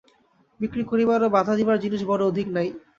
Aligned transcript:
বিক্রি 0.59 0.83
করিবার 0.89 1.19
ও 1.23 1.33
বাঁধা 1.35 1.53
দিবার 1.59 1.77
জিনিস 1.83 2.01
বড়ো 2.09 2.23
অধিক 2.27 2.47
নাই। 2.55 2.67